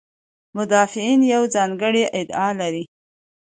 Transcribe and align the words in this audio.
مدافعین 0.55 1.21
یوه 1.33 1.47
ځانګړې 1.55 2.03
ادعا 2.19 2.49
لري. 2.59 2.83